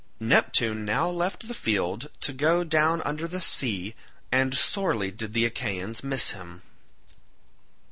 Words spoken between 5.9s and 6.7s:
miss him.